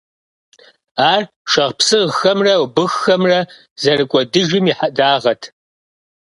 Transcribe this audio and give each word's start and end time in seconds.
Ар 1.11 1.23
шапсыгъхэмрэ 1.51 2.53
убыххэмрэ 2.63 3.39
зэрыкӀуэдыжым 3.81 4.65
и 4.71 4.73
хьэдагъэт. 4.77 5.41